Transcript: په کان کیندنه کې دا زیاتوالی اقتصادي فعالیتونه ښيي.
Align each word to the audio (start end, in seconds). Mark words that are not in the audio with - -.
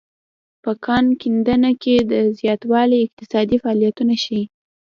په 0.63 0.71
کان 0.85 1.05
کیندنه 1.21 1.71
کې 1.81 1.95
دا 2.09 2.19
زیاتوالی 2.39 2.99
اقتصادي 3.01 3.57
فعالیتونه 3.63 4.13
ښيي. 4.23 4.43